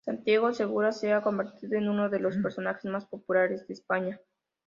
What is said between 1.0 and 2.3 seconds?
ha convertido en uno de